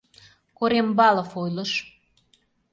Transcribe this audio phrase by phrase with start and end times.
[0.57, 1.71] Корембалов ойлыш.